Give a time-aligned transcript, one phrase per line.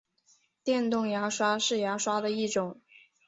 [0.63, 2.81] 电动牙刷是牙刷的一种。